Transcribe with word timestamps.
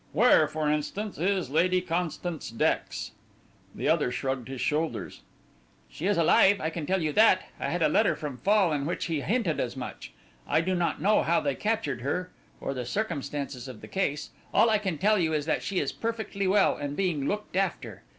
Where, 0.13 0.47
for 0.47 0.67
instance, 0.67 1.19
is 1.19 1.51
Lady 1.51 1.79
Constance 1.79 2.49
Dex?" 2.49 3.11
The 3.75 3.87
other 3.87 4.09
shrugged 4.11 4.47
his 4.47 4.59
shoulders. 4.59 5.21
"She 5.91 6.07
is 6.07 6.17
alive, 6.17 6.59
I 6.59 6.71
can 6.71 6.87
tell 6.87 7.03
you 7.03 7.11
that. 7.13 7.43
I 7.59 7.69
had 7.69 7.83
a 7.83 7.87
letter 7.87 8.15
from 8.15 8.39
Fall 8.39 8.73
in 8.73 8.87
which 8.87 9.05
he 9.05 9.21
hinted 9.21 9.59
as 9.59 9.77
much. 9.77 10.11
I 10.47 10.59
do 10.59 10.73
not 10.73 11.03
know 11.03 11.21
how 11.21 11.39
they 11.39 11.53
captured 11.53 12.01
her, 12.01 12.31
or 12.59 12.73
the 12.73 12.83
circumstances 12.83 13.67
of 13.67 13.81
the 13.81 13.87
case. 13.87 14.31
All 14.55 14.71
I 14.71 14.79
can 14.79 14.97
tell 14.97 15.19
you 15.19 15.33
is 15.35 15.45
that 15.45 15.61
she 15.61 15.77
is 15.79 15.91
perfectly 15.91 16.47
well 16.47 16.75
and 16.75 16.97
being 16.97 17.27
looked 17.27 17.55
after. 17.55 18.01